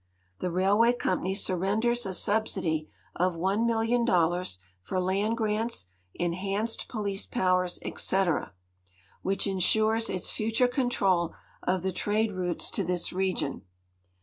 [0.39, 5.85] Tlie railway company surrenders a subsidy of $1,000,000 for land grants,
[6.15, 8.51] enhanced police powers, etc.,
[9.21, 13.61] which insures its future control of the trade routes to this region.